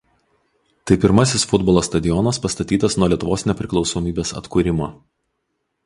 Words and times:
Tai 0.91 0.97
pirmasis 1.03 1.45
futbolo 1.51 1.83
stadionas 1.89 2.41
pastatytas 2.47 2.97
nuo 3.01 3.11
Lietuvos 3.13 3.47
nepriklausomybės 3.53 4.37
atkūrimo. 4.43 4.91